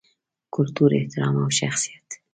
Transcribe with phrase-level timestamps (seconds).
[0.55, 2.07] کلتور، احترام او شخصیت